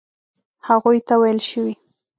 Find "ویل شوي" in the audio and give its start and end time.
1.21-1.73